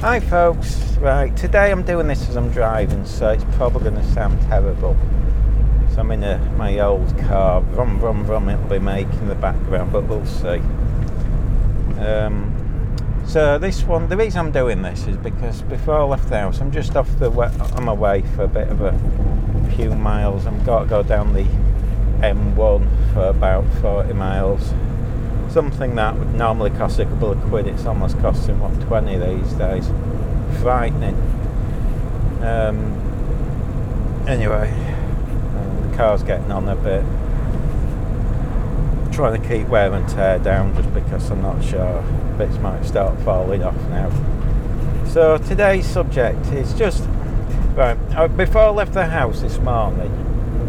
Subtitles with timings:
[0.00, 4.04] Hi folks, right, today I'm doing this as I'm driving, so it's probably going to
[4.12, 4.94] sound terrible.
[5.94, 9.90] So I'm in a, my old car, vroom vroom vroom it'll be making the background,
[9.90, 10.60] but we'll see.
[12.04, 12.54] Um,
[13.26, 16.60] so this one, the reason I'm doing this is because before I left the house,
[16.60, 17.46] I'm just off the way,
[17.76, 18.92] on my way for a bit of a
[19.74, 20.46] few miles.
[20.46, 21.46] I've got to go down the
[22.22, 24.72] M1 for about 40 miles.
[25.50, 29.52] Something that would normally cost a couple of quid, it's almost costing what 20 these
[29.54, 29.90] days.
[30.62, 31.16] Frightening.
[32.40, 37.04] Um, anyway, um, the car's getting on a bit.
[39.12, 42.02] Trying to keep wear and tear down just because I'm not sure
[42.38, 44.10] bits might start falling off now.
[45.06, 47.06] So today's subject is just
[47.74, 47.98] right.
[48.16, 50.10] uh, Before I left the house this morning,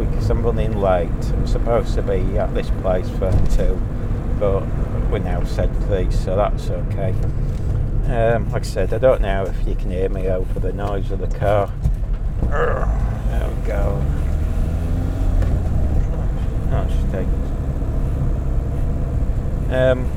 [0.05, 3.81] because I'm running late, I'm supposed to be at this place for two,
[4.39, 4.62] but
[5.09, 7.13] we now said three, so that's okay.
[8.07, 11.12] Um, like I said, I don't know if you can hear me over the noise
[11.12, 11.71] of the car.
[12.49, 14.04] There we go.
[16.71, 16.88] Oh,
[19.70, 20.12] um,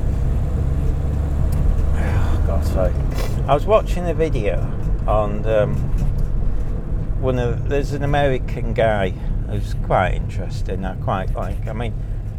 [1.95, 3.47] oh, God's sake.
[3.47, 4.59] I was watching a video
[5.07, 5.75] on um,
[7.21, 9.13] one of there's an American guy
[9.49, 10.85] who's quite interesting.
[10.85, 11.67] I quite like.
[11.67, 11.93] I mean,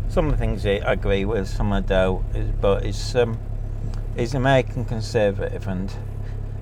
[0.09, 2.61] some of the things I agree with, some I don't.
[2.61, 3.39] But it's um,
[4.17, 5.93] he's American conservative, and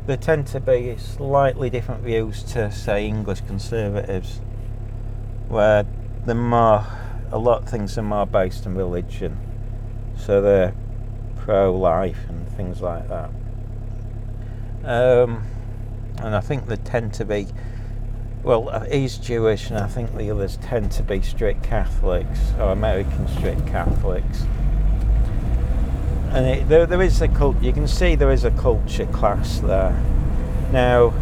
[0.06, 4.40] there tend to be slightly different views to say English conservatives,
[5.48, 5.84] where
[6.24, 6.86] the more
[7.32, 9.38] a lot of things are more based on religion,
[10.16, 10.74] so they're
[11.36, 13.30] pro-life and things like that.
[14.84, 15.44] Um,
[16.22, 17.48] and I think they tend to be
[18.46, 22.70] well, uh, he's Jewish, and I think the others tend to be strict Catholics or
[22.70, 24.44] American strict Catholics.
[26.30, 27.60] And it, there, there is a cult.
[27.60, 30.00] You can see there is a culture class there.
[30.70, 31.12] Now,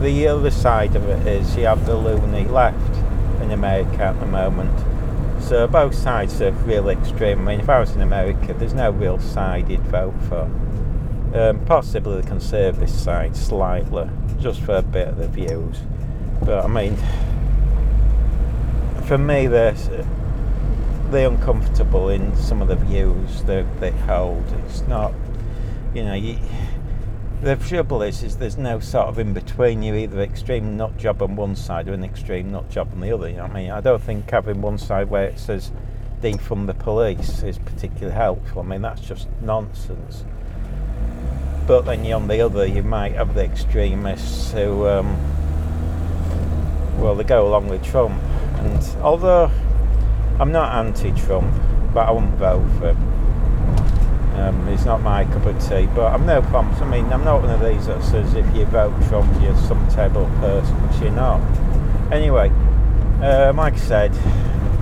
[0.00, 2.96] the other side of it is you have the loony left
[3.42, 4.72] in America at the moment.
[5.42, 7.40] So both sides are real extreme.
[7.40, 10.50] I mean, if I was in America, there's no real side you'd vote for.
[11.34, 14.08] Um, possibly the conservative side slightly,
[14.40, 15.76] just for a bit of the views.
[16.44, 16.96] But I mean,
[19.06, 19.74] for me, they're
[21.10, 24.44] they're uncomfortable in some of the views that they hold.
[24.64, 25.12] It's not,
[25.94, 26.38] you know, you,
[27.42, 29.82] the trouble is, is there's no sort of in between.
[29.82, 33.12] You're either extreme nut job on one side or an extreme nut job on the
[33.12, 33.28] other.
[33.28, 33.70] You know what I mean?
[33.70, 35.70] I don't think having one side where it says
[36.22, 38.62] defund the police is particularly helpful.
[38.62, 40.24] I mean, that's just nonsense.
[41.66, 45.16] But then you on the other, you might have the extremists who, um,
[47.02, 48.22] well, they go along with Trump.
[48.58, 49.50] And although
[50.38, 51.52] I'm not anti-Trump,
[51.92, 53.08] but I won't vote for him.
[54.38, 56.80] Um, it's not my cup of tea, but I'm no promise.
[56.80, 59.86] I mean, I'm not one of these that says if you vote Trump, you're some
[59.88, 61.40] terrible person, which you're not.
[62.12, 62.48] Anyway,
[63.20, 64.12] um, like I said,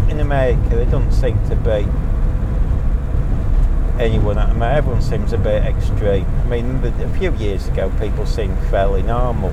[0.09, 1.89] in America, there doesn't seem to be
[4.01, 4.77] anyone the moment.
[4.77, 6.27] Everyone seems a bit extreme.
[6.27, 9.53] I mean, a few years ago, people seemed fairly normal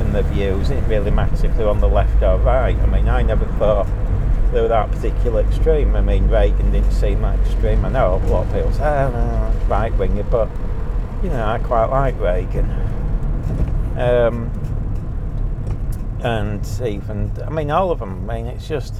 [0.00, 0.70] in the views.
[0.70, 2.76] It really matters if they're on the left or right.
[2.76, 3.86] I mean, I never thought
[4.52, 5.96] they were that particular extreme.
[5.96, 7.84] I mean, Reagan didn't seem that extreme.
[7.84, 10.48] I know a lot of people say, oh, no, right winger, but,
[11.22, 12.70] you know, I quite like Reagan.
[13.98, 14.50] Um,
[16.22, 18.28] and even, I mean, all of them.
[18.30, 18.94] I mean, it's just,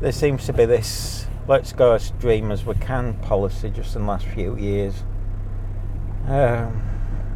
[0.00, 4.02] there seems to be this let's go as extreme as we can policy just in
[4.02, 5.04] the last few years.
[6.26, 6.82] Um,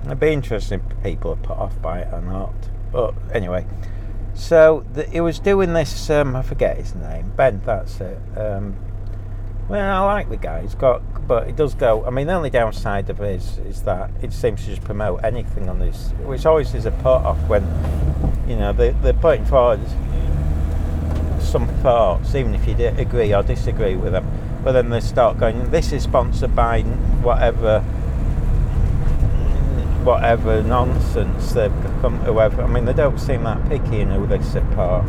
[0.04, 2.54] it'd be interesting if people are put off by it or not.
[2.92, 3.66] But anyway,
[4.34, 6.10] so the, he was doing this.
[6.10, 7.32] Um, I forget his name.
[7.36, 7.60] Ben.
[7.64, 8.18] That's it.
[8.36, 8.76] Um,
[9.68, 10.62] well, I like the guy.
[10.62, 12.04] He's got, but it does go.
[12.04, 15.22] I mean, the only downside of it is, is that it seems to just promote
[15.22, 17.62] anything on this, which always is a put off when,
[18.48, 19.78] you know, they, they're putting forward
[21.38, 24.28] some thoughts, even if you agree or disagree with them.
[24.64, 26.82] But then they start going, this is sponsored by
[27.22, 27.84] whatever,
[30.04, 32.62] whatever nonsense they've come, whoever.
[32.62, 35.04] I mean, they don't seem that picky in who they support.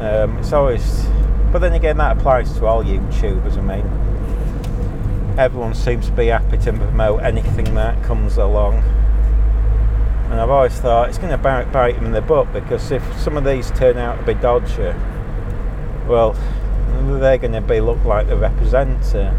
[0.00, 1.06] Um, it's always,
[1.52, 3.56] but then again, that applies to all YouTubers.
[3.56, 8.82] I mean, everyone seems to be happy to promote anything that comes along.
[10.30, 13.02] And I've always thought it's going to bite, bite them in the butt because if
[13.18, 14.94] some of these turn out to be dodgy,
[16.06, 16.36] well,
[17.18, 19.34] they're going to be look like the representative.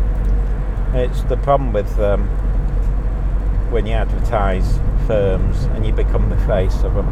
[0.94, 2.30] It's the problem with um,
[3.72, 7.08] when you advertise firms and you become the face of them.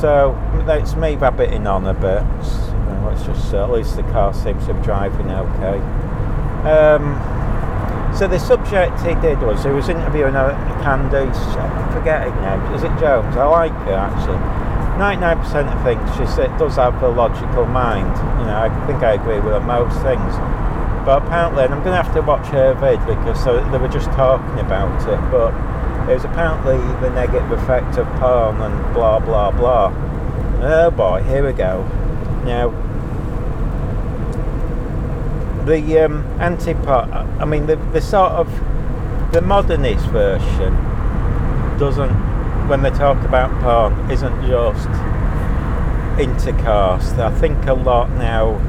[0.00, 2.22] So that's me rabbiting on a bit.
[3.04, 5.78] let's just say at least the car seems to be driving okay.
[6.68, 7.18] Um,
[8.16, 10.52] so the subject he did was he was interviewing a
[10.84, 13.36] Candice, I'm forgetting now, is it Jones?
[13.36, 14.38] I like her actually.
[15.00, 16.24] 99% of things she
[16.58, 18.06] does have a logical mind.
[18.38, 20.36] You know, I think I agree with her most things.
[21.04, 24.10] But apparently, and I'm going to have to watch her vid because they were just
[24.12, 25.52] talking about it, but
[26.08, 29.92] it was apparently the negative effect of porn and blah blah blah.
[30.62, 31.82] Oh boy, here we go.
[32.44, 32.70] Now,
[35.64, 38.48] the um, anti-porn, I mean, the, the sort of
[39.32, 40.74] the modernist version
[41.78, 42.12] doesn't,
[42.68, 44.88] when they talk about porn, isn't just
[46.18, 47.18] intercast.
[47.18, 48.60] I think a lot now,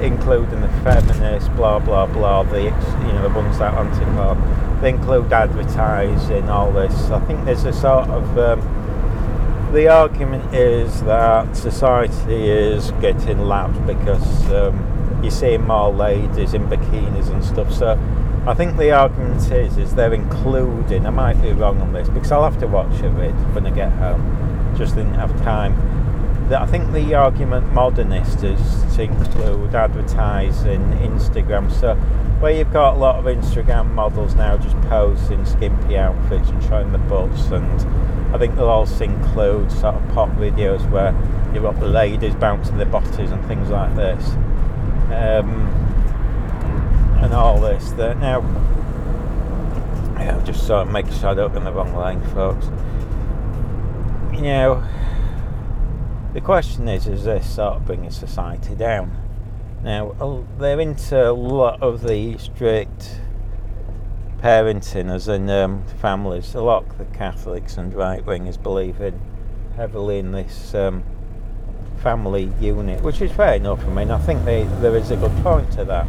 [0.00, 5.32] including the feminists, blah blah blah, the you know the ones that anti-porn, they include
[5.32, 7.10] advertising, all this.
[7.10, 13.84] I think there's a sort of um, the argument is that society is getting lapsed
[13.86, 17.72] because um, you're seeing more ladies in bikinis and stuff.
[17.72, 17.98] So
[18.46, 21.04] I think the argument is is they're including.
[21.04, 23.70] I might be wrong on this because I'll have to watch a bit when I
[23.70, 24.74] get home.
[24.76, 25.74] Just didn't have time.
[26.52, 31.72] I think the argument modernist is to include advertising, Instagram.
[31.72, 31.94] So
[32.40, 36.92] where you've got a lot of Instagram models now just posing skimpy outfits and showing
[36.92, 41.14] the butts, and I think they'll also include sort of pop videos where
[41.52, 44.28] you've got the ladies bouncing their bottoms and things like this.
[45.12, 45.72] Um,
[47.18, 47.90] and all this.
[47.92, 48.40] That now,
[50.18, 52.66] yeah, just sort of making sure I don't go in the wrong lane, folks.
[54.32, 54.84] You know,
[56.36, 59.10] the question is, is this sort of bringing society down?
[59.82, 63.22] Now, they're into a lot of the strict
[64.42, 66.54] parenting, as in um, families.
[66.54, 69.18] A lot of the Catholics and right wingers believe in
[69.76, 71.04] heavily in this um,
[72.02, 73.82] family unit, which is fair enough.
[73.86, 76.06] I mean, I think they, there is a good point to that.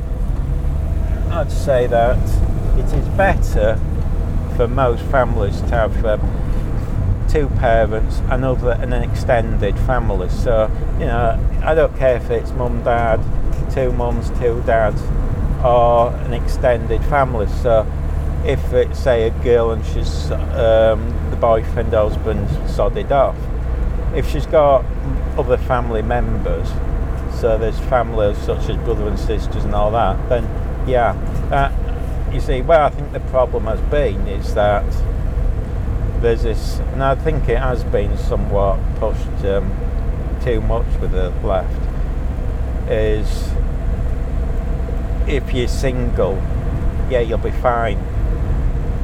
[1.31, 2.18] I'd say that
[2.77, 3.79] it is better
[4.57, 6.19] for most families to have um,
[7.27, 10.29] two parents and other and an extended family.
[10.29, 13.19] So you know, I don't care if it's mum, dad,
[13.74, 15.01] two mums, two dads,
[15.63, 17.47] or an extended family.
[17.47, 17.85] So
[18.45, 23.38] if it's say a girl and she's um, the boyfriend, husband sodded off,
[24.15, 24.85] if she's got
[25.38, 26.69] other family members,
[27.39, 30.44] so there's families such as brother and sisters and all that, then
[30.88, 31.13] yeah,
[31.50, 31.71] that
[32.33, 34.85] you see, where I think the problem has been is that
[36.22, 39.72] there's this, and I think it has been somewhat pushed um,
[40.44, 41.72] too much with the left,
[42.90, 43.50] is
[45.28, 46.36] if you're single,
[47.10, 47.98] yeah, you'll be fine.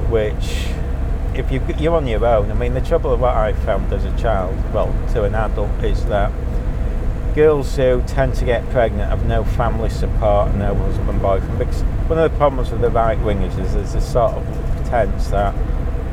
[0.09, 0.67] Which,
[1.33, 4.05] if you, you're on your own, I mean, the trouble of what I found as
[4.05, 6.31] a child, well, to an adult, is that
[7.33, 11.57] girls who tend to get pregnant have no family support, and no husband, boyfriend.
[11.57, 14.45] Because one of the problems with the right wingers is there's this sort of
[14.77, 15.55] pretense that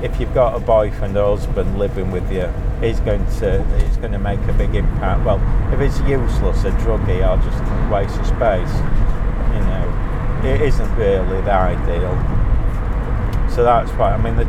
[0.02, 2.48] if you've got a boyfriend or husband living with you,
[2.82, 5.24] it's going to he's going to make a big impact.
[5.24, 5.40] Well,
[5.72, 8.74] if it's useless, a druggie or just a waste of space,
[9.54, 12.16] you know, it isn't really the ideal.
[13.50, 14.44] So that's why I mean the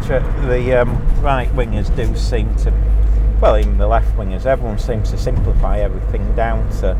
[0.48, 2.72] the um, right wingers do seem to
[3.42, 6.96] well, even the left wingers, everyone seems to simplify everything down to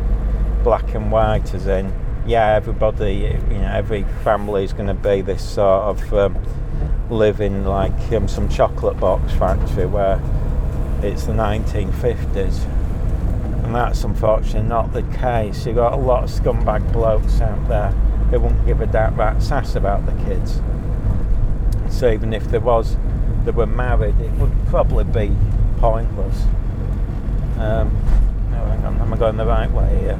[0.64, 1.92] black and white, as in,
[2.26, 6.36] yeah, everybody, you know, every family is going to be this sort of um,
[7.12, 10.20] living like um, some chocolate box factory where
[11.02, 12.64] it's the 1950s.
[13.64, 15.66] And that's unfortunately not the case.
[15.66, 17.90] You've got a lot of scumbag blokes out there
[18.30, 20.60] who won't give a damn rat's ass about the kids.
[21.90, 22.96] So even if there was,
[23.44, 25.36] they were married, it would probably be
[25.78, 26.44] pointless.
[27.58, 27.94] Um,
[28.50, 30.18] no, hang on, am I going the right way here?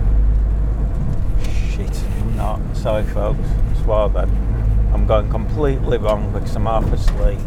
[1.70, 2.61] Shit, I'm not.
[2.76, 3.49] Sorry, folks.
[3.82, 4.62] Swore then.
[4.92, 7.38] I'm going completely wrong because I'm half asleep.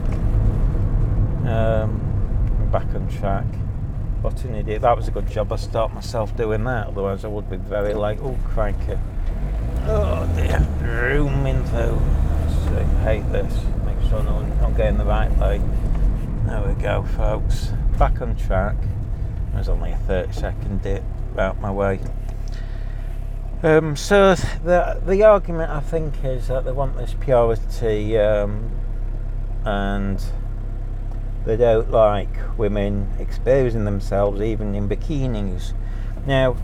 [1.47, 2.01] Um,
[2.59, 3.45] I'm back on track.
[4.21, 4.81] What an idiot.
[4.81, 7.93] That was a good job I stopped myself doing that, otherwise I would be very
[7.93, 8.19] late.
[8.21, 8.97] Oh, cranky.
[9.87, 10.65] Oh dear.
[10.79, 12.01] Zooming through.
[12.77, 13.53] I hate this.
[13.85, 15.61] Make sure I'm getting the right way.
[16.47, 18.75] There we go, folks back on track.
[19.53, 21.03] There's only a 30 second dip
[21.37, 21.99] out my way.
[23.65, 28.69] Um, so the the argument I think is that they want this purity um,
[29.63, 30.23] and
[31.47, 32.29] they don't like
[32.59, 35.73] women exposing themselves even in bikinis.
[36.27, 36.57] Now,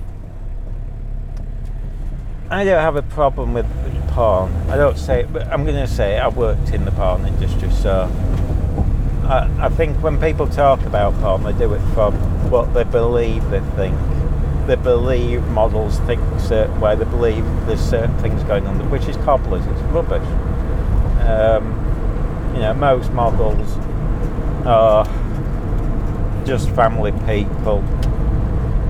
[2.51, 3.65] I don't have a problem with
[4.10, 4.53] porn.
[4.70, 8.12] I don't say, but I'm going to say I've worked in the porn industry, so
[9.24, 12.13] I, I think when people talk about porn, they do it from
[12.51, 13.98] what they believe they think
[14.68, 16.96] they believe models think a certain way.
[16.96, 19.65] They believe there's certain things going on, which is cobblers.
[19.65, 20.27] It's rubbish.
[21.27, 21.77] Um,
[22.53, 23.77] you know, most models
[24.65, 25.06] are
[26.46, 27.80] just family people.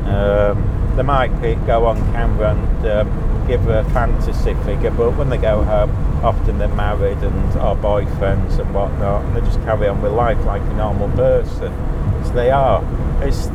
[0.08, 1.30] Um, they might
[1.66, 5.92] go on camera and um, give a fantasy figure, but when they go home,
[6.24, 10.44] often they're married and are boyfriends and whatnot, and they just carry on with life
[10.46, 11.74] like a normal person.
[12.25, 12.84] So they are.
[13.22, 13.48] It's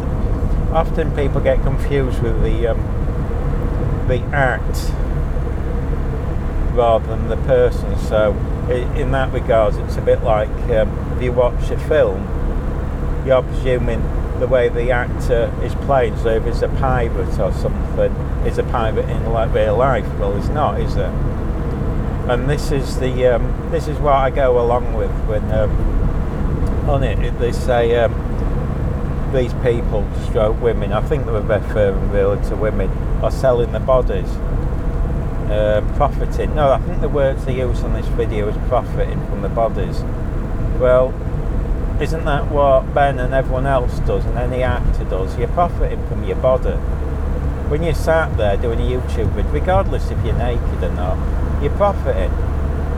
[0.77, 2.79] often people get confused with the um,
[4.09, 4.93] the act
[6.77, 7.99] rather than the person.
[8.01, 8.33] So
[8.95, 12.21] in that regard, it's a bit like um, if you watch a film,
[13.27, 14.03] you're presuming
[14.39, 16.17] the way the actor is playing.
[16.19, 18.13] So if it's a pirate or something,
[18.47, 20.07] is a pirate in real life?
[20.19, 21.11] Well, it's not, is it?
[22.29, 25.71] And this is the um, this is what I go along with when um,
[26.89, 27.39] on it.
[27.39, 28.13] They say um,
[29.37, 30.93] these people, stroke women.
[30.93, 32.91] I think they're referring really to women,
[33.23, 34.29] are selling their bodies
[35.51, 36.55] uh, profiting.
[36.55, 40.03] No, I think the words they use on this video is profiting from the bodies.
[40.81, 41.15] Well,
[42.01, 45.39] isn't that what Ben and everyone else does and any actor does?
[45.39, 46.77] You're profiting from your body.
[47.71, 51.77] When you're sat there doing a YouTube video, regardless if you're naked or not, you're
[51.77, 52.33] profiting.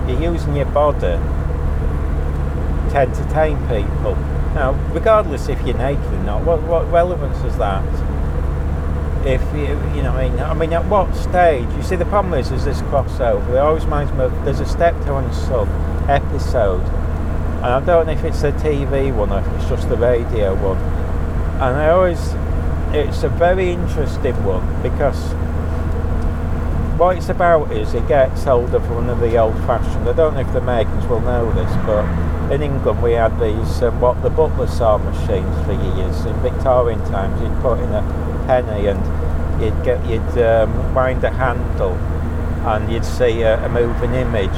[0.09, 1.19] You're using your body
[2.91, 4.17] to entertain people.
[4.59, 7.85] Now, regardless if you're naked or not, what, what relevance is that?
[9.25, 11.69] if you, you know, I mean, I mean, at what stage?
[11.77, 13.51] You see, the problem is, is this crossover.
[13.51, 15.69] It always reminds me of there's a Steptoe and Son
[16.11, 19.97] episode, and I don't know if it's a TV one or if it's just the
[19.97, 20.79] radio one.
[21.61, 22.19] And I always,
[22.93, 25.35] it's a very interesting one because
[26.99, 30.09] what it's about is it gets hold of one of the old-fashioned.
[30.09, 33.83] I don't know if the Americans will know this, but in England we had these
[33.83, 36.25] um, what the butler saw machines for years.
[36.25, 38.03] In Victorian times, you'd put in a
[38.47, 39.01] penny and
[39.63, 41.93] you'd get you'd um, wind a handle
[42.67, 44.57] and you'd see a, a, moving image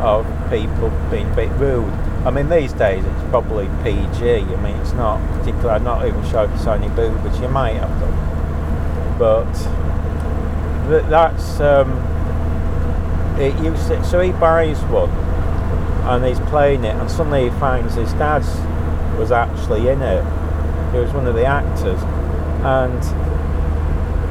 [0.00, 1.92] of people being a bit rude.
[2.24, 4.40] I mean, these days it's probably PG.
[4.40, 5.72] I mean, it's not particular.
[5.72, 9.52] I'm not even sure if it's any but You might have done, but
[10.88, 11.90] th- that's um,
[13.38, 13.58] it.
[13.64, 15.29] Used to, so he buys one
[16.04, 18.42] and he's playing it, and suddenly he finds his dad
[19.18, 20.22] was actually in it.
[20.92, 22.00] He was one of the actors,
[22.64, 23.02] and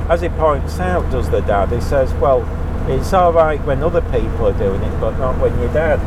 [0.09, 2.43] as he points out, does the dad, he says, well,
[2.89, 5.99] it's all right when other people are doing it, but not when you're dead.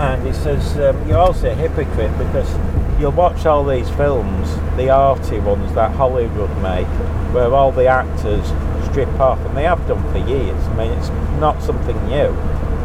[0.00, 2.52] And he says, um, you're also a hypocrite because
[2.98, 6.88] you'll watch all these films, the arty ones that Hollywood make,
[7.32, 8.44] where all the actors
[8.90, 10.60] strip off, and they have done for years.
[10.64, 12.36] I mean, it's not something new.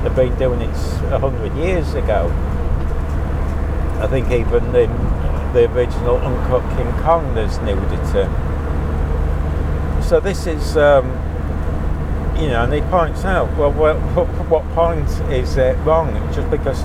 [0.03, 0.75] They've been doing it
[1.12, 2.32] a hundred years ago.
[4.01, 4.91] I think even in
[5.53, 8.29] the original Uncut King Kong, there's nudity
[10.10, 11.06] so this is, um,
[12.36, 13.96] you know, and he points out, well, what,
[14.50, 16.12] what point is it wrong?
[16.34, 16.84] Just because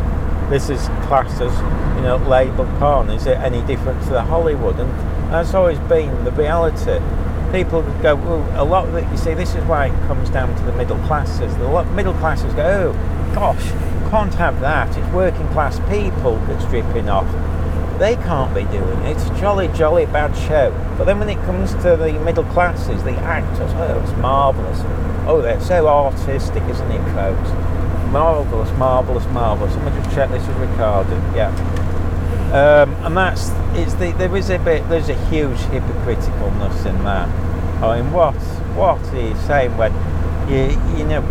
[0.50, 1.56] this is classed as,
[1.96, 4.78] you know, labelled porn, is it any different to the Hollywood?
[4.78, 4.92] And
[5.32, 7.02] that's always been the reality.
[7.54, 10.54] People go, well, a lot of it, you see, this is why it comes down
[10.56, 11.56] to the middle classes.
[11.56, 13.62] The middle classes go, oh, gosh,
[14.10, 14.96] can't have that.
[14.96, 17.26] It's working class people that's dripping off
[17.98, 19.16] they can't be doing it.
[19.16, 20.72] It's a jolly, jolly bad show.
[20.98, 24.80] But then when it comes to the middle classes, the actors, oh, it's marvellous.
[25.26, 27.50] Oh, they're so artistic, isn't it, folks?
[28.10, 29.74] Marvellous, marvellous, marvellous.
[29.76, 31.14] Let me just check this is Ricardo.
[31.36, 31.83] Yeah.
[32.52, 37.28] Um, and that's, it's the, there is a bit, there's a huge hypocriticalness in that.
[37.82, 38.34] I mean, what,
[38.76, 39.92] what are you saying when
[40.48, 41.22] you, you know,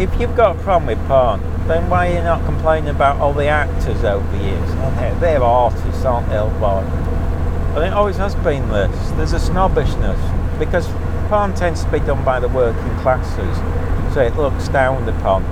[0.00, 3.32] if you've got a problem with porn, then why are you not complaining about all
[3.32, 4.74] the actors over the years?
[4.98, 6.82] they're, they're artists, aren't they, boy?
[7.76, 9.10] And it always has been this.
[9.12, 10.18] There's a snobbishness
[10.58, 10.88] because
[11.28, 13.56] porn tends to be done by the working classes,
[14.14, 15.44] so it looks down upon.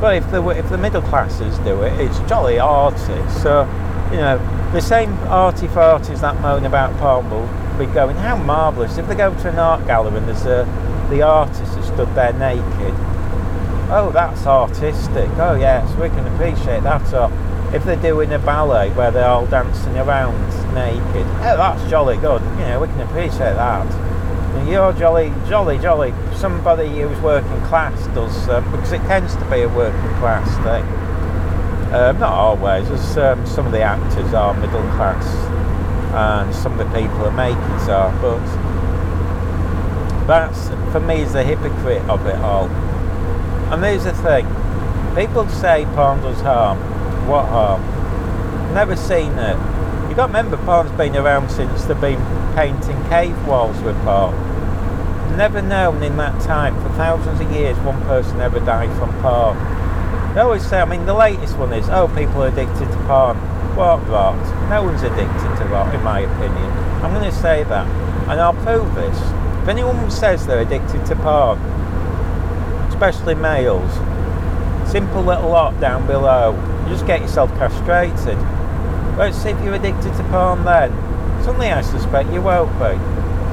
[0.00, 3.28] But if the if the middle classes do it, it's jolly arty.
[3.30, 3.64] So,
[4.10, 4.38] you know,
[4.72, 6.92] the same arty farties that moan about
[7.30, 7.46] will
[7.78, 8.98] be going, how marvellous.
[8.98, 10.64] If they go to an art gallery and there's a,
[11.10, 12.94] the artist has stood there naked,
[13.90, 15.30] oh, that's artistic.
[15.36, 17.06] Oh, yes, we can appreciate that.
[17.08, 17.30] So
[17.72, 20.38] if they're doing a ballet where they're all dancing around
[20.74, 22.42] naked, oh, that's jolly good.
[22.42, 24.66] You know, we can appreciate that.
[24.66, 26.12] You're jolly, jolly, jolly.
[26.34, 31.07] Somebody who's working class does, uh, because it tends to be a working class thing.
[31.92, 35.24] Um, not always, as um, some of the actors are middle class
[36.14, 38.38] and some of the people who make it are, but
[40.26, 42.66] that's for me is the hypocrite of it all.
[43.72, 44.46] And there's the thing
[45.14, 46.78] people say porn does harm.
[47.26, 47.82] What harm?
[48.74, 49.56] Never seen it.
[50.10, 52.20] If got to remember, porn's been around since they've been
[52.54, 54.34] painting cave walls with porn.
[55.36, 59.77] Never known in that time, for thousands of years, one person ever died from porn.
[60.34, 63.36] They always say, I mean, the latest one is, oh, people are addicted to porn.
[63.76, 64.36] What rot?
[64.70, 66.70] No one's addicted to rot, in my opinion.
[67.02, 67.86] I'm going to say that,
[68.28, 69.16] and I'll prove this.
[69.62, 71.58] If anyone says they're addicted to porn,
[72.88, 73.92] especially males,
[74.90, 76.52] simple little lot down below.
[76.84, 78.38] You just get yourself castrated.
[79.18, 80.90] Let's see if you're addicted to porn then.
[81.44, 82.96] Suddenly I suspect you won't be.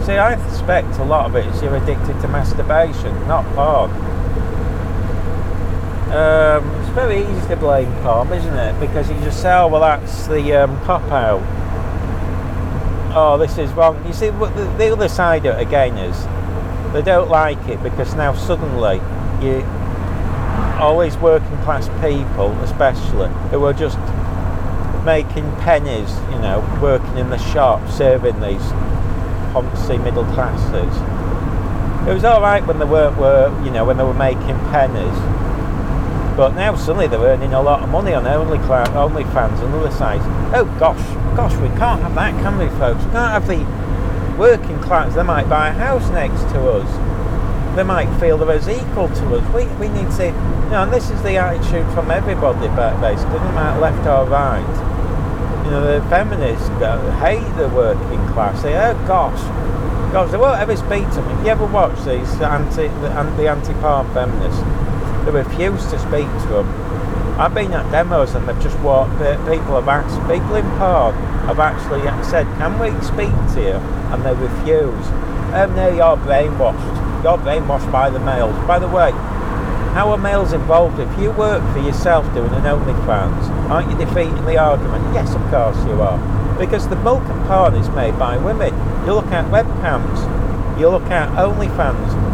[0.06, 3.92] See, I suspect a lot of it is you're addicted to masturbation, not porn.
[6.16, 8.80] Um, it's very easy to blame porn, isn't it?
[8.80, 11.42] Because you just say, oh, well, that's the um, cop out.
[13.14, 14.02] Oh, this is wrong.
[14.08, 16.24] You see, the, the other side of it again is
[16.94, 19.02] they don't like it because now suddenly
[19.46, 19.60] you,
[21.02, 24.00] these working class people, especially, who are just
[25.04, 28.64] making pennies, you know, working in the shop, serving these
[29.52, 30.96] poncy middle classes.
[32.08, 35.35] It was all right when they weren't, were, you know, when they were making pennies.
[36.36, 40.24] But now suddenly they're earning a lot of money on OnlyFans OnlyFans and other sites.
[40.54, 41.00] Oh gosh,
[41.36, 43.04] gosh, we can't have that, can we, folks?
[43.06, 43.64] We can't have the
[44.38, 45.16] working class.
[45.16, 47.76] They might buy a house next to us.
[47.78, 49.54] They might feel they're as equal to us.
[49.54, 53.56] We, we need to, you know, and this is the attitude from everybody, basically, doesn't
[53.56, 54.64] matter left or right.
[55.66, 56.68] You know, the feminists
[57.20, 58.62] hate the working class.
[58.62, 59.42] They, oh gosh,
[60.12, 61.40] gosh, they won't ever speak to them.
[61.40, 64.62] If you ever watch these anti, the, the anti-porn feminists,
[65.26, 66.68] they refuse to speak to them.
[67.40, 71.16] I've been at demos and they've just walked, people have asked, people in porn
[71.50, 73.78] have actually said, can we speak to you?
[74.14, 75.06] And they refuse.
[75.54, 77.24] Um, no, you're brainwashed.
[77.24, 78.56] You're brainwashed by the males.
[78.68, 79.12] By the way,
[79.96, 81.00] how are males involved?
[81.00, 85.04] If you work for yourself doing an OnlyFans, aren't you defeating the argument?
[85.14, 86.20] Yes, of course you are.
[86.58, 88.74] Because the bulk of porn is made by women.
[89.06, 92.25] You look at webcams, you look at OnlyFans,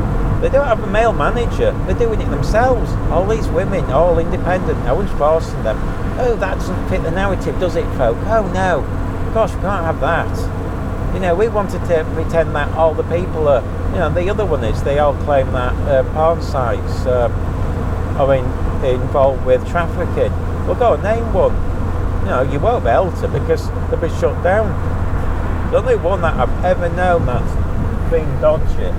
[0.41, 1.71] they don't have a male manager.
[1.85, 2.91] They're doing it themselves.
[3.11, 4.83] All these women, all independent.
[4.85, 5.77] No one's forcing them.
[6.19, 8.17] Oh, that doesn't fit the narrative, does it, folk?
[8.25, 8.81] Oh no.
[9.35, 11.13] Gosh, we can't have that.
[11.13, 13.61] You know, we wanted to pretend that all the people are.
[13.91, 17.31] You know, the other one is they all claim that uh, porn sites um,
[18.17, 18.45] are in,
[18.83, 20.31] involved with trafficking.
[20.65, 21.53] Well, go on, name one.
[22.21, 24.71] You know, you won't be able to because they'll be shut down.
[25.71, 28.91] The only one that I've ever known that's been dodgy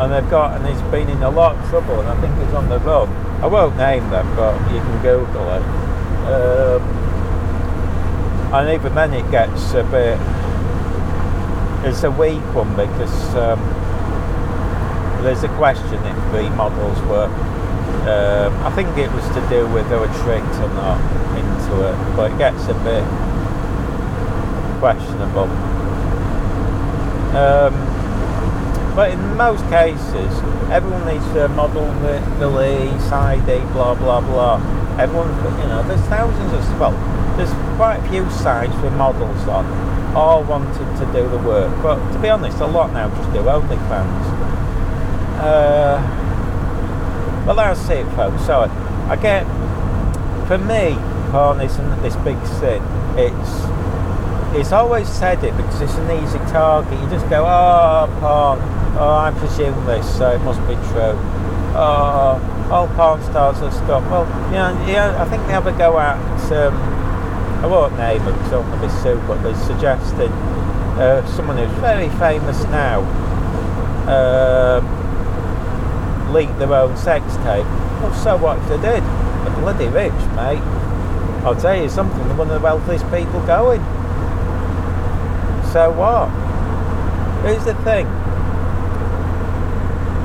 [0.00, 2.54] and they've got and he's been in a lot of trouble and I think he's
[2.54, 3.08] on the run.
[3.42, 5.62] I won't name them, but you can Google it.
[6.32, 6.82] Um,
[8.54, 10.18] and even then it gets a bit.
[11.86, 13.60] It's a weak one because um,
[15.22, 17.26] there's a question if the models were.
[18.02, 21.00] Um, I think it was to do with they were tricked or not
[21.36, 23.04] into it, but it gets a bit
[24.80, 25.48] questionable.
[27.36, 27.91] Um,
[28.94, 30.32] but in most cases,
[30.70, 34.56] everyone needs to model the, the Lee, side blah blah blah.
[34.98, 35.28] Everyone,
[35.60, 36.92] you know, there's thousands of well,
[37.36, 39.64] there's quite a few sites with models on,
[40.14, 41.72] all wanting to do the work.
[41.82, 44.24] But to be honest, a lot now just do OnlyFans.
[45.40, 45.98] Uh,
[47.46, 48.44] well, that's it, folks.
[48.44, 48.70] So
[49.08, 49.44] I get,
[50.46, 50.96] for me,
[51.30, 52.82] porn isn't this big sin.
[53.16, 53.72] It's
[54.54, 57.00] it's always said it because it's an easy target.
[57.00, 61.16] You just go, oh, porn Oh, I presume this, so it must be true.
[61.74, 64.06] Oh, all porn stars have stopped.
[64.10, 66.18] Well, you know, yeah, I think they have a go at,
[66.52, 66.74] um,
[67.64, 70.30] I won't name them because I don't want to be sued, but they're suggesting
[71.00, 73.00] uh, someone who's very famous now
[74.12, 74.84] um,
[76.34, 77.64] leaked their own sex tape.
[78.04, 79.02] Well, so what if they did?
[79.02, 80.60] They're bloody rich, mate.
[81.44, 83.80] I'll tell you something, they're one of the wealthiest people going.
[85.72, 86.28] So what?
[87.42, 88.06] Here's the thing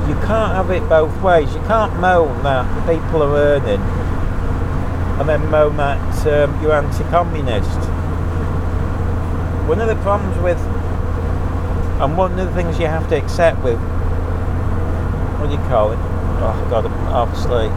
[0.08, 1.54] you can't have it both ways.
[1.54, 3.80] You can't moan that people are earning
[5.20, 7.78] and then moan that um, you're anti-communist.
[9.68, 10.58] One of the problems with,
[12.00, 13.78] and one of the things you have to accept with,
[15.38, 15.98] what do you call it?
[16.40, 17.68] Oh God, obviously,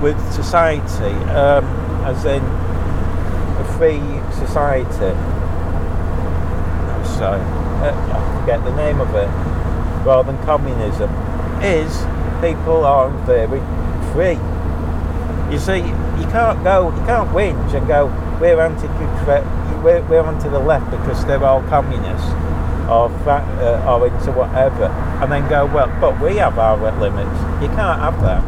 [0.00, 1.64] with society, um,
[2.04, 3.98] as in a free
[4.38, 5.16] society.
[6.92, 9.53] I'm sorry, uh, I forget the name of it
[10.04, 11.10] rather than communism
[11.62, 12.04] is
[12.40, 13.60] people are very
[14.12, 14.38] free.
[15.52, 18.06] You see, you can't go, you can't whinge and go,
[18.40, 18.86] we're anti
[19.82, 22.28] we're, we're anti the left because they're all communists
[22.88, 24.86] or, uh, or into whatever,
[25.22, 27.40] and then go, well, but we have our limits.
[27.62, 28.42] You can't have that.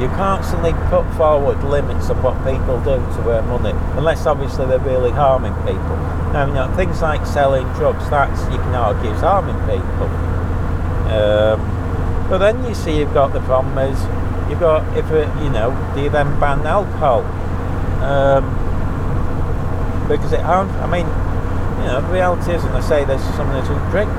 [0.00, 4.80] You constantly put forward limits of what people do to earn money, unless obviously they're
[4.80, 5.96] really harming people.
[6.32, 9.41] Now, you know, things like selling drugs, that's you can argue is people.
[11.12, 14.00] Um, but then you see you've got the problem is
[14.48, 17.22] you've got if it, you know do you then ban alcohol
[18.02, 18.44] um,
[20.08, 20.72] because it harms.
[20.76, 21.06] I mean,
[21.80, 24.10] you know, the reality is, and I say this to someone who drink.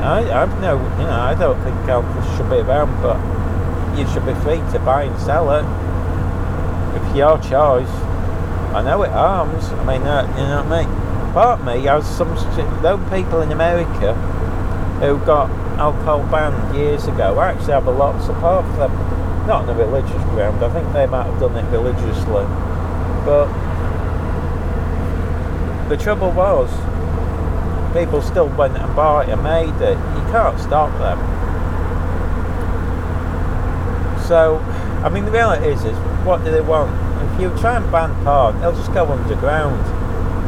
[0.00, 3.20] I, I've no, you know, I don't think alcohol should be around, but
[3.98, 5.64] you should be free to buy and sell it.
[6.96, 7.92] It's your choice.
[8.72, 9.64] I know it harms.
[9.68, 11.32] I mean, uh, you know what I mean.
[11.32, 12.34] Part of me has some
[12.82, 14.14] those people in America
[15.00, 15.48] who got
[15.80, 17.38] alcohol banned years ago.
[17.38, 18.92] I actually have a lot of support for them.
[19.46, 20.62] Not on a religious ground.
[20.62, 22.44] I think they might have done it religiously,
[23.24, 23.48] but
[25.88, 26.70] the trouble was
[27.94, 29.96] people still went and bought it and made it.
[29.96, 31.18] You can't stop them.
[34.28, 34.58] So,
[35.02, 36.92] I mean, the reality is, is what do they want?
[37.32, 39.82] If you try and ban porn, they'll just go underground.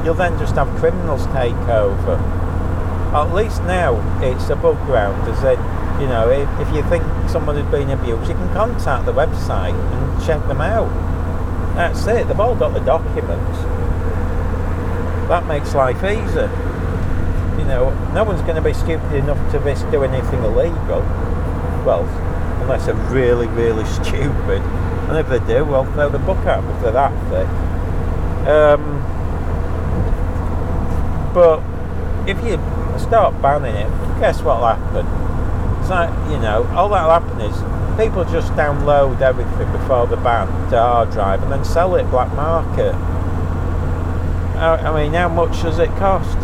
[0.04, 2.41] You'll then just have criminals take over.
[3.14, 5.58] At least now it's above ground, as in,
[6.00, 9.74] you know, if, if you think someone has been abused, you can contact the website
[9.74, 10.88] and check them out.
[11.74, 12.28] That's it.
[12.28, 13.58] They've all got the documents.
[15.28, 16.50] That makes life easier
[17.62, 21.00] you know, no one's going to be stupid enough to risk doing anything illegal.
[21.86, 22.04] Well,
[22.62, 24.62] unless they're really, really stupid.
[25.08, 27.48] And if they do, well, throw the book at them if they're that thick.
[28.48, 29.00] Um,
[31.32, 31.62] but
[32.28, 32.56] if you
[33.12, 35.04] start banning it, guess what'll happen?
[35.82, 37.54] It's like, you know, all that'll happen is
[38.00, 42.32] people just download everything before the ban to hard drive and then sell it black
[42.32, 42.94] market.
[44.56, 46.38] I, I mean, how much does it cost?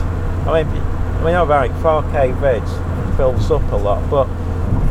[0.46, 4.28] I mean, I mean, alright, 4K vids fills up a lot, but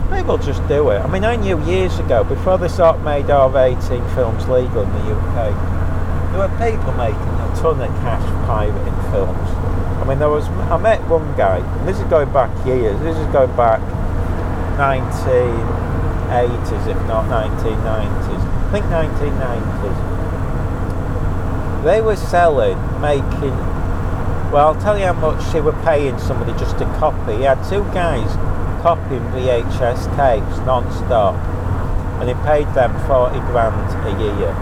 [0.09, 0.97] people just do it.
[0.97, 5.15] I mean, I knew years ago, before they sort made R18 films legal in the
[5.15, 5.53] UK,
[6.31, 9.66] there were people making a ton of cash pirating films.
[9.99, 13.17] I mean, there was, I met one guy, and this is going back years, this
[13.17, 13.81] is going back
[14.77, 18.43] 1980s, if not 1990s.
[18.67, 19.97] I think 1990s.
[21.83, 23.57] They were selling, making
[24.51, 27.35] well, I'll tell you how much they were paying somebody just to copy.
[27.35, 28.31] He had two guys
[28.81, 31.35] copying VHS tapes non-stop,
[32.21, 33.75] and he paid them 40 grand
[34.07, 34.53] a year.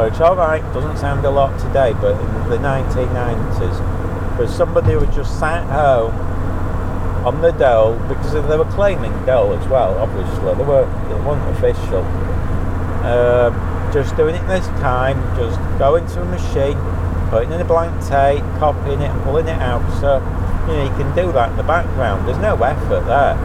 [0.00, 3.76] Which, alright, doesn't sound a lot today, but in the 1990s,
[4.40, 6.14] for somebody who just sat home
[7.26, 11.44] on the dole, because they were claiming dole as well, obviously, they, were, they weren't
[11.58, 12.00] official.
[13.04, 13.52] Um,
[13.92, 16.78] just doing it this time, just going to a machine,
[17.28, 19.84] putting in a blank tape, copying it and pulling it out.
[20.00, 20.24] So,
[20.64, 22.26] you know, you can do that in the background.
[22.26, 23.36] There's no effort there.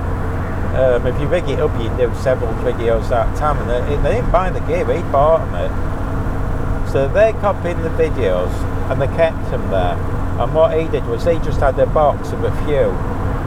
[0.79, 3.57] Um, if you rig it up, you can do several videos at a time.
[3.57, 6.91] And they, they didn't buy the gear, he bought them it.
[6.91, 8.51] So they copied the videos
[8.89, 10.14] and they kept them there.
[10.39, 12.91] And what he did was he just had a box of a few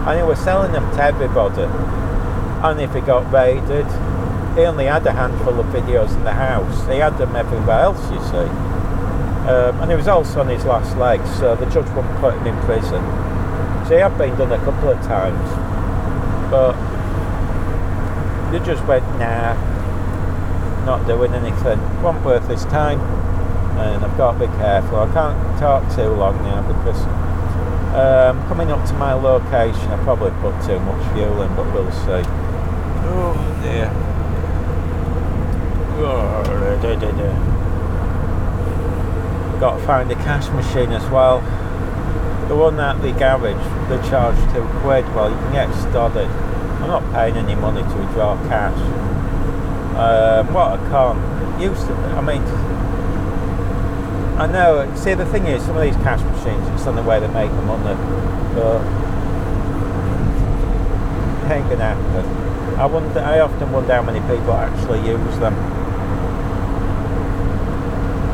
[0.08, 1.62] and he was selling them to everybody.
[2.64, 3.86] And if he got raided,
[4.56, 6.86] he only had a handful of videos in the house.
[6.88, 8.48] He had them everywhere else, you see.
[9.48, 12.46] Um, and he was also on his last legs, so the judge wouldn't put him
[12.46, 13.04] in prison.
[13.86, 15.48] So he had been done a couple of times,
[16.50, 16.72] but
[18.50, 19.54] they just went, nah,
[20.84, 21.78] not doing anything.
[22.02, 22.98] Wasn't worth his time,
[23.80, 24.98] and I've got to be careful.
[24.98, 27.00] I can't talk too long now because
[27.94, 31.90] um, coming up to my location, I probably put too much fuel in, but we'll
[31.90, 32.22] see.
[33.10, 33.90] Oh dear.
[36.00, 36.44] Oh,
[39.60, 41.40] got to find a cash machine as well.
[42.48, 45.04] The one at the garage, they charge two quid.
[45.14, 46.28] Well, you can get studded.
[46.28, 48.78] I'm not paying any money to withdraw cash.
[49.98, 51.92] Um, what I can't used to.
[51.94, 52.42] I mean,
[54.38, 54.94] I know.
[54.94, 57.50] See, the thing is, some of these cash machines, it's on the way they make
[57.50, 57.94] them, on the
[58.54, 58.80] but
[61.44, 62.24] it ain't gonna happen.
[62.78, 63.20] I wonder.
[63.20, 65.54] I often wonder how many people actually use them.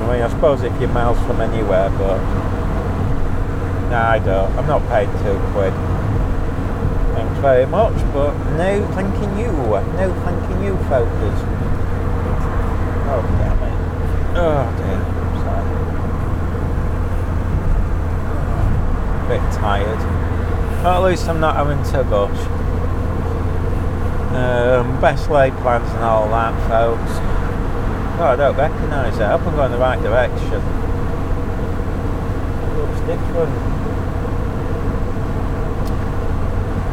[0.02, 2.18] I mean, I suppose if you're miles from anywhere, but
[3.90, 4.52] no, I don't.
[4.58, 5.72] I'm not paying two quid.
[7.14, 9.52] Thanks very much, but no thanking you.
[9.52, 11.40] No thanking you, folks.
[13.06, 13.72] Oh, damn it.
[14.36, 15.00] Oh, dear.
[15.40, 15.64] Sorry.
[18.50, 18.68] Oh,
[19.20, 19.98] a bit tired.
[20.82, 22.46] Well, at least I'm not having to rush.
[24.34, 27.12] Um, best laid plans and all that, folks.
[28.20, 29.22] Oh, I don't recognise it.
[29.22, 30.60] I hope I'm going the right direction.
[32.62, 33.74] It looks different.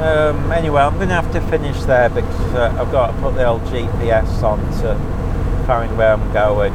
[0.02, 3.36] Um, anyway, I'm going to have to finish there because uh, I've got to put
[3.36, 4.96] the old GPS on to
[5.68, 6.74] find where I'm going.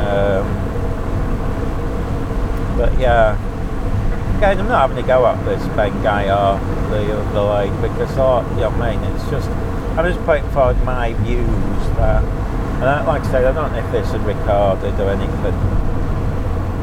[0.00, 0.46] Um,
[2.76, 3.36] but yeah,
[4.40, 8.08] again, I'm not having to go up this Ben guy or the the lane because,
[8.16, 9.14] oh, you know I mean?
[9.14, 9.50] It's just
[9.98, 11.46] I'm just putting forward my views
[12.00, 12.24] that,
[12.80, 15.52] and I, like I said, I don't know if this is recorded or anything,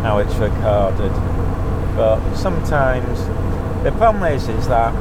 [0.06, 1.12] how it's recorded,
[1.96, 3.26] but sometimes
[3.84, 4.94] the problem is is that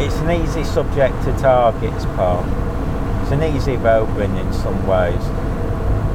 [0.00, 2.42] it's an easy subject to target, Paul.
[3.22, 5.22] It's an easy vote win in some ways.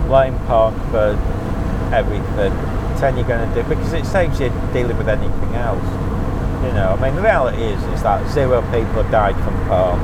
[0.07, 1.15] Blame Park for
[1.95, 2.66] everything.
[2.97, 5.85] Pretend you're going to do because it saves you dealing with anything else.
[6.65, 9.99] You know, I mean, the reality is is that zero people have died from porn.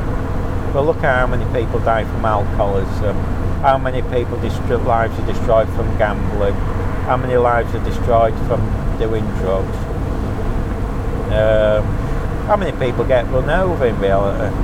[0.73, 3.17] But look at how many people die from alcoholism.
[3.61, 6.53] How many people destro- lives are destroyed from gambling.
[7.09, 8.61] How many lives are destroyed from
[8.99, 9.75] doing drugs.
[11.33, 11.83] Um,
[12.45, 14.55] how many people get run over in reality?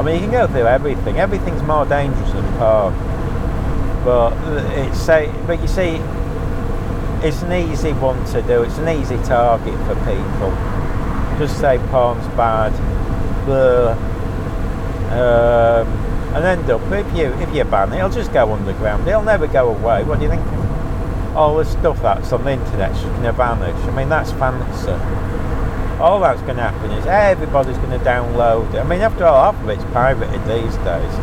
[0.00, 1.20] I mean, you can go through everything.
[1.20, 2.92] Everything's more dangerous than porn.
[4.04, 4.32] But
[4.76, 6.00] it's say, but you see,
[7.22, 8.62] it's an easy one to do.
[8.62, 10.50] It's an easy target for people.
[11.38, 12.72] Just say porn's bad,
[15.10, 15.88] um,
[16.34, 19.06] and end up if you if you ban it, it'll just go underground.
[19.08, 20.04] It'll never go away.
[20.04, 20.42] What do you think?
[21.34, 23.76] All the stuff that's on the internet is going to vanish.
[23.86, 24.92] I mean, that's fantasy.
[26.00, 28.78] All that's going to happen is everybody's going to download it.
[28.78, 31.14] I mean, after all, half of it's pirated these days.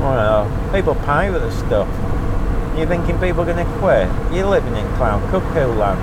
[0.00, 1.88] Well, people pirate the stuff.
[2.76, 4.08] You're thinking people are going to quit?
[4.32, 6.00] You're living in clown cuckoo land.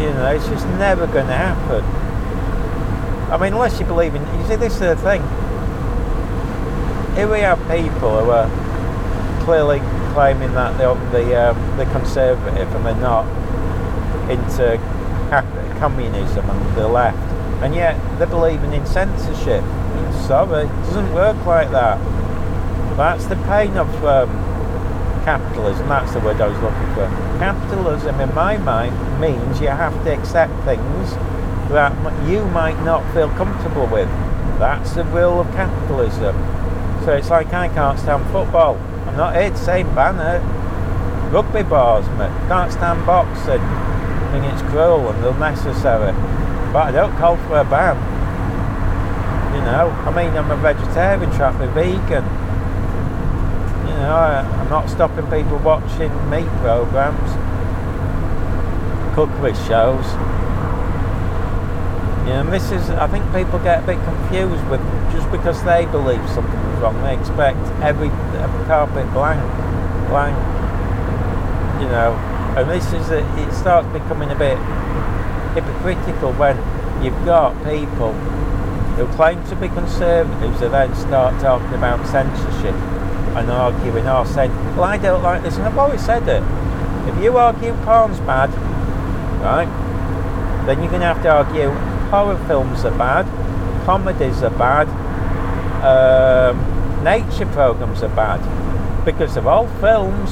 [0.00, 1.84] You know, it's just never going to happen.
[3.30, 4.22] I mean, unless you believe in.
[4.22, 5.22] You see, this is the thing.
[7.14, 8.48] Here we have people who are
[9.44, 9.80] clearly
[10.14, 13.26] claiming that they're the um, they're conservative and they're not
[14.30, 14.78] into
[15.78, 17.18] communism and the left,
[17.62, 19.62] and yet they're believing in censorship.
[20.26, 21.98] Sorry, it doesn't work like that.
[22.96, 24.30] That's the pain of um,
[25.24, 25.88] capitalism.
[25.88, 27.06] That's the word I was looking for.
[27.38, 31.14] Capitalism, in my mind, means you have to accept things
[31.70, 31.92] that
[32.28, 34.08] you might not feel comfortable with.
[34.58, 36.36] That's the rule of capitalism.
[37.04, 38.76] So it's like I can't stand football.
[39.06, 40.42] I'm not here to say ban it.
[41.32, 42.30] Rugby bars, mate.
[42.48, 43.60] Can't stand boxing.
[43.60, 46.12] I think it's cruel and unnecessary.
[46.72, 47.96] But I don't call for a ban.
[49.54, 52.24] You know, I mean, I'm a vegetarian, be vegan.
[54.02, 57.30] You know, I'm not stopping people watching meat programs,
[59.14, 60.02] cookery shows.
[62.26, 65.86] You know, this is, I think people get a bit confused with just because they
[65.86, 68.08] believe something is wrong, they expect every
[68.66, 69.38] carpet blank,
[70.10, 70.34] blank.
[71.80, 72.18] You know,
[72.58, 74.58] and this is, a, it starts becoming a bit
[75.54, 76.58] hypocritical when
[77.04, 78.12] you've got people
[78.98, 82.74] who claim to be conservatives who then start talking about censorship
[83.36, 86.42] and arguing or saying, well, I don't like this, and I've always said it.
[87.08, 88.50] If you argue porn's bad,
[89.42, 89.68] right,
[90.66, 91.70] then you're going to have to argue
[92.10, 93.26] horror films are bad,
[93.84, 94.88] comedies are bad,
[95.82, 98.40] um, nature programs are bad,
[99.04, 100.30] because of all films,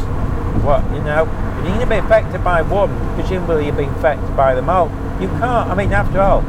[0.62, 1.24] what you know,
[1.64, 4.88] you're going to be affected by one, presumably you're being affected by them all.
[5.20, 5.68] You can't.
[5.70, 6.42] I mean, after all,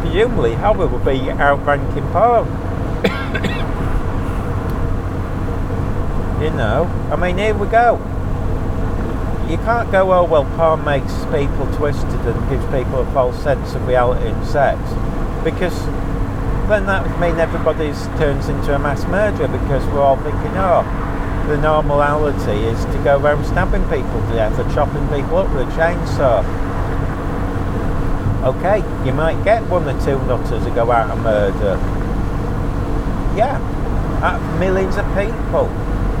[0.00, 2.48] presumably horror would be outranking porn.
[6.42, 7.98] you know, I mean, here we go.
[9.48, 13.74] You can't go, oh well, porn makes people twisted and gives people a false sense
[13.74, 14.80] of reality and sex,
[15.44, 15.78] because
[16.68, 20.82] then that would mean everybody turns into a mass murderer because we're all thinking, oh,
[21.48, 25.68] the normality is to go around stabbing people to death or chopping people up with
[25.68, 26.42] a chainsaw.
[28.42, 31.76] Okay, you might get one or two nutters who go out and murder.
[33.36, 33.58] Yeah,
[34.58, 35.68] millions of people,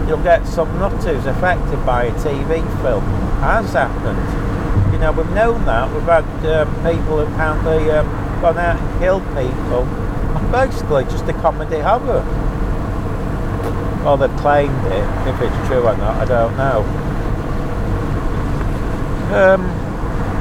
[0.08, 3.04] you'll get some nutters affected by a TV film.
[3.40, 4.92] Has happened.
[4.92, 5.92] You know, we've known that.
[5.92, 8.06] We've had um, people who apparently um,
[8.40, 9.84] gone out and killed people.
[10.50, 12.22] Basically, just a comedy horror.
[14.06, 15.06] Or they've claimed it.
[15.28, 16.82] If it's true or not, I don't know.
[19.32, 19.62] Um,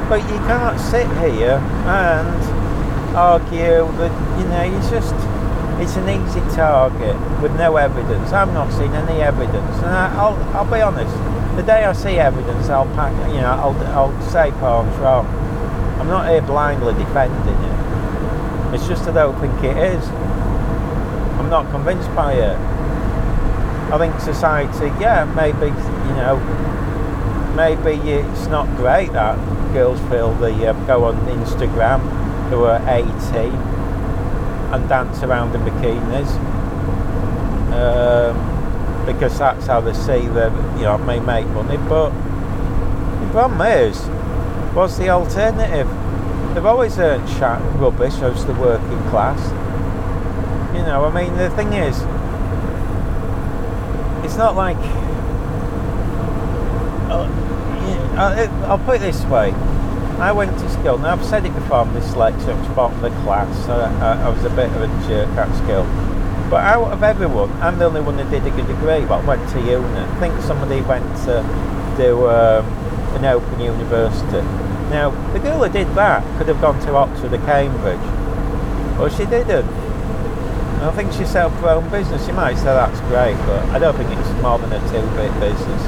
[0.10, 1.56] but you can't sit here
[1.88, 5.16] and argue that, you know, it's just,
[5.80, 8.32] it's an easy target with no evidence.
[8.32, 9.78] I've not seen any evidence.
[9.78, 11.16] And I, will I'll be honest,
[11.56, 15.26] the day I see evidence, I'll pack, you know, I'll, I'll say porn's wrong.
[16.00, 18.76] I'm not here blindly defending it.
[18.76, 20.08] It's just I don't think it is.
[21.40, 22.58] I'm not convinced by it.
[23.92, 26.38] I think society, yeah, maybe, you know,
[27.56, 29.38] maybe it's not great that
[29.74, 32.00] girls feel they uh, go on Instagram
[32.50, 33.52] who are 18
[34.74, 36.30] and dance around in bikinis.
[37.74, 41.78] um, because that's how they see that you know may make money.
[41.90, 43.98] But the problem is,
[44.76, 45.88] what's the alternative?
[46.54, 49.40] They've always earned chat rubbish as the working class.
[50.76, 51.98] You know, I mean, the thing is,
[54.26, 54.78] it's not like.
[57.12, 59.52] Uh, I'll put it this way.
[60.22, 63.22] I went to school, now I've said it before, I'm dyslexic, I'm bottom of the
[63.24, 65.82] class, so I, I, was a bit of a jerk at school.
[66.48, 69.50] But out of everyone, I'm the only one that did a good degree, but went
[69.50, 69.82] to uni.
[69.82, 71.42] I think somebody went to
[71.98, 72.64] do um,
[73.18, 74.46] an open university.
[74.94, 77.98] Now, the girl who did that could have gone to Oxford or Cambridge,
[79.00, 79.66] but she didn't.
[80.86, 82.28] I think she set up her own business.
[82.28, 85.82] You might say that's great, but I don't think it's more than a two-bit business.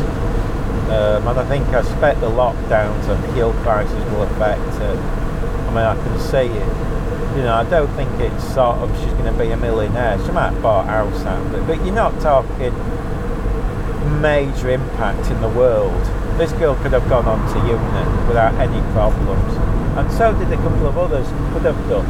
[0.91, 4.99] Um, and I think I expect the lockdowns and fuel prices will affect it.
[4.99, 7.37] I mean, I can see it.
[7.37, 10.23] You know, I don't think it's sort of she's going to be a millionaire.
[10.23, 12.73] She might buy a house out of it, but you're not talking
[14.21, 16.03] major impact in the world.
[16.37, 19.55] This girl could have gone on to uni without any problems,
[19.97, 22.05] and so did a couple of others could have done.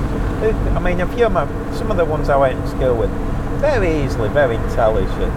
[0.75, 3.09] I mean, a few of my, some of the ones I went to school with,
[3.61, 5.33] very easily, very intelligent,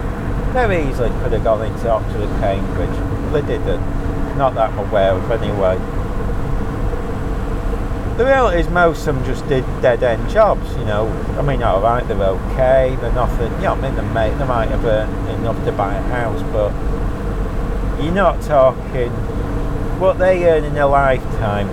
[0.51, 4.37] very easily could have gone into Oxford Cambridge they didn't.
[4.37, 5.77] Not that I'm aware of, anyway.
[8.17, 11.07] The reality is most of them just did dead end jobs, you know.
[11.37, 14.69] I mean, alright, they're okay, they're nothing, you know, I mean, they might, they might
[14.69, 16.71] have earned enough to buy a house, but
[18.03, 19.11] you're not talking
[19.99, 21.67] what they earn in a lifetime.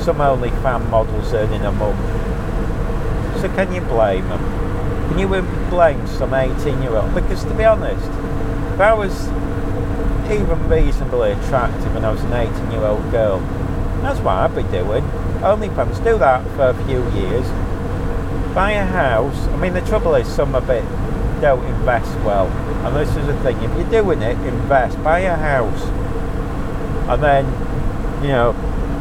[0.00, 1.98] Some only fan models earn in a month.
[3.40, 4.40] So can you blame them?
[5.08, 5.28] Can you
[5.68, 7.14] blame some 18 year old?
[7.14, 8.06] Because to be honest,
[8.74, 9.28] if I was
[10.30, 13.40] even reasonably attractive when I was an 18 year old girl.
[14.02, 15.02] That's what I'd be doing.
[15.42, 17.46] OnlyFans, do that for a few years.
[18.54, 19.36] Buy a house.
[19.48, 20.82] I mean, the trouble is, some of it
[21.40, 22.46] don't invest well.
[22.86, 25.02] And this is the thing if you're doing it, invest.
[25.02, 25.82] Buy a house.
[27.08, 27.44] And then,
[28.22, 28.52] you know,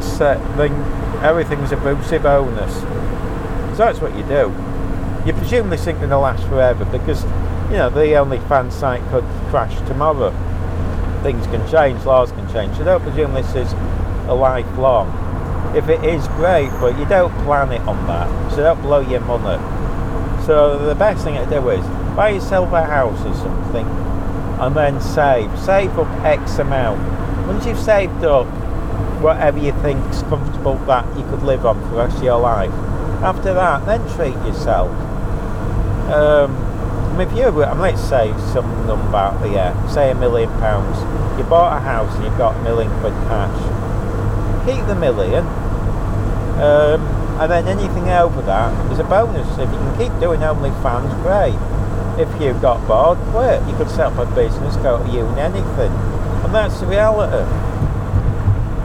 [0.01, 0.73] set, then
[1.23, 2.73] everything's a boosty bonus.
[3.77, 4.53] So that's what you do.
[5.25, 7.23] You presume this ain't going to last forever because,
[7.69, 10.33] you know, the OnlyFans site could crash tomorrow
[11.21, 12.75] things can change, laws can change.
[12.77, 13.71] So don't presume this is
[14.27, 15.07] a lifelong.
[15.75, 19.21] If it is great, but you don't plan it on that, so don't blow your
[19.21, 19.61] money.
[20.45, 24.99] So the best thing to do is buy yourself a house or something, and then
[24.99, 25.57] save.
[25.59, 26.99] Save up X amount.
[27.47, 28.47] Once you've saved up
[29.21, 32.71] whatever you think's comfortable that you could live on for the rest of your life,
[33.21, 34.89] after that, then treat yourself.
[36.09, 40.97] Um, if you, let's say some number out there, say a million pounds,
[41.39, 43.55] you bought a house and you've got million quid cash,
[44.67, 45.47] keep the million,
[46.59, 46.99] um,
[47.39, 49.47] and then anything over that is a bonus.
[49.53, 51.55] If you can keep doing OnlyFans, great.
[52.19, 53.65] If you've got bored, quit.
[53.69, 55.93] You could set up a business, go to uni, anything.
[56.43, 57.47] And that's the reality.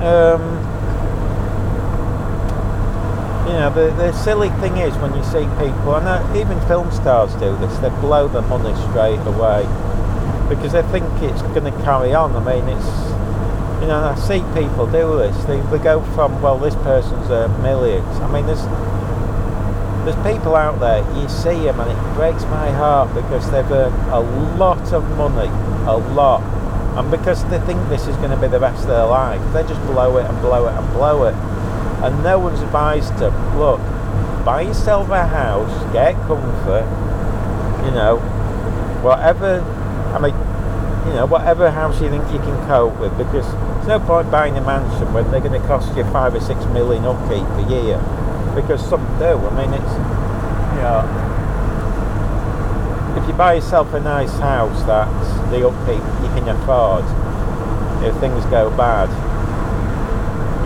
[0.06, 0.62] Um,
[3.48, 7.34] you know, the, the silly thing is when you see people, and even film stars
[7.34, 9.66] do this, they blow the money straight away
[10.48, 12.35] because they think it's going to carry on.
[12.37, 12.90] I mean, it's,
[13.80, 15.37] you know, I see people do this.
[15.44, 18.16] They, they go from, well, this person's a millions.
[18.20, 18.64] I mean, there's,
[20.04, 23.94] there's people out there, you see them and it breaks my heart because they've earned
[24.12, 24.20] a
[24.57, 25.48] lot of money,
[25.88, 26.42] a lot.
[26.98, 29.62] And because they think this is going to be the rest of their life, they
[29.62, 31.35] just blow it and blow it and blow it
[32.04, 33.80] and no one's advised them, look,
[34.44, 36.85] buy yourself a house, get comfort,
[37.83, 38.18] you know,
[39.02, 39.62] whatever,
[40.14, 40.35] I mean,
[41.09, 44.57] you know, whatever house you think you can cope with, because there's no point buying
[44.57, 47.98] a mansion when they're going to cost you five or six million upkeep a year,
[48.54, 49.37] because some do.
[49.37, 49.94] I mean, it's,
[50.74, 51.04] you know,
[53.20, 57.04] if you buy yourself a nice house that's the upkeep you can afford,
[58.02, 59.09] if things go bad,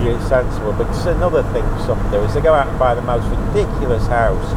[0.03, 0.73] you're sensible.
[0.73, 4.07] But it's another thing some do is they go out and buy the most ridiculous
[4.07, 4.53] house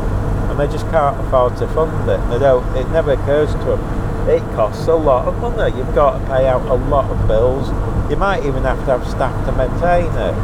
[0.49, 2.19] and they just can't afford to fund it.
[2.29, 2.65] They don't.
[2.75, 4.00] It never occurs to them.
[4.27, 5.77] It costs a lot of money.
[5.77, 7.69] You've got to pay out a lot of bills.
[8.09, 10.35] You might even have to have staff to maintain it.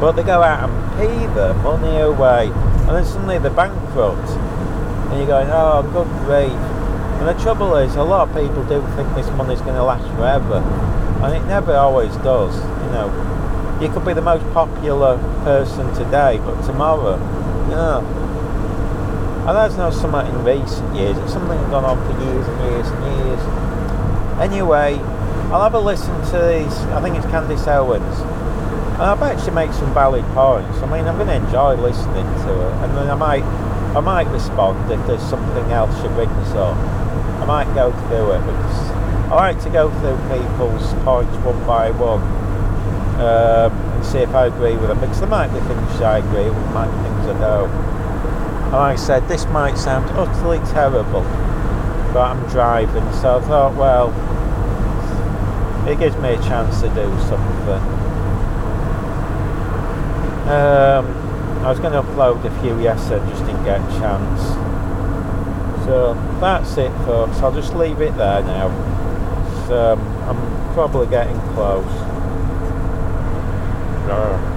[0.00, 4.30] But they go out and pee the money away, and then suddenly they're bankrupt,
[5.10, 6.58] and you're going, oh, good grief.
[7.20, 10.06] And the trouble is, a lot of people do think this money's going to last
[10.16, 10.64] forever
[11.22, 12.54] and it never always does.
[12.56, 17.16] You know, you could be the most popular person today, but tomorrow,
[17.68, 18.00] yeah.
[19.46, 21.16] And that's not something in recent years.
[21.18, 23.40] It's something that's gone on for years and years and years.
[24.40, 24.98] Anyway,
[25.50, 26.76] I'll have a listen to these.
[26.92, 28.20] I think it's Candace Owens.
[29.00, 30.78] And I bet she makes some valid points.
[30.78, 32.84] I mean, I'm going to enjoy listening to her.
[32.84, 33.44] And then I might
[33.90, 36.76] I might respond if there's something else she brings up.
[37.42, 38.90] I might go through it because
[39.32, 42.22] I like to go through people's points one by one
[43.18, 46.50] um, and see if I agree with them because there might be things I agree
[46.50, 47.89] with, might be things I don't.
[48.72, 51.22] I said, this might sound utterly terrible,
[52.12, 54.10] but I'm driving, so I thought, well,
[55.88, 57.82] it gives me a chance to do something.
[60.48, 61.06] Um,
[61.64, 64.40] I was going to upload a few yesterday, just didn't get a chance.
[65.84, 67.38] So that's it, folks.
[67.38, 68.68] I'll just leave it there now.
[69.66, 71.84] So, um, I'm probably getting close.
[74.08, 74.50] Uh,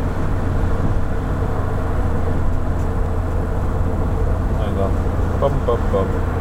[5.44, 5.66] hang on.
[5.66, 6.33] Bum bum bum.